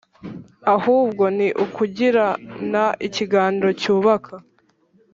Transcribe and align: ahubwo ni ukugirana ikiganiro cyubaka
ahubwo 0.75 1.23
ni 1.37 1.47
ukugirana 1.63 2.85
ikiganiro 3.07 3.69
cyubaka 3.81 4.33